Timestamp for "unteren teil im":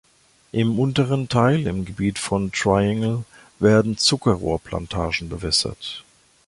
0.79-1.85